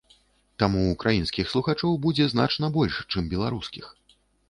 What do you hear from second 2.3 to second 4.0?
значна больш, чым беларускіх.